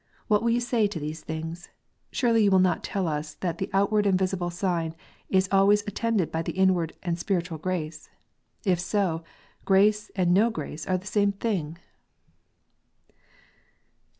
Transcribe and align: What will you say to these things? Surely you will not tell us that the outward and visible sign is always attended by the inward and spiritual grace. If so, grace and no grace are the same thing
What 0.27 0.41
will 0.41 0.49
you 0.49 0.59
say 0.61 0.87
to 0.87 0.99
these 0.99 1.21
things? 1.21 1.69
Surely 2.11 2.43
you 2.45 2.49
will 2.49 2.57
not 2.57 2.83
tell 2.83 3.07
us 3.07 3.35
that 3.35 3.59
the 3.59 3.69
outward 3.71 4.07
and 4.07 4.17
visible 4.17 4.49
sign 4.49 4.95
is 5.29 5.47
always 5.51 5.83
attended 5.85 6.31
by 6.31 6.41
the 6.41 6.53
inward 6.53 6.93
and 7.03 7.19
spiritual 7.19 7.59
grace. 7.59 8.09
If 8.65 8.79
so, 8.79 9.23
grace 9.63 10.09
and 10.15 10.33
no 10.33 10.49
grace 10.49 10.87
are 10.87 10.97
the 10.97 11.05
same 11.05 11.33
thing 11.33 11.77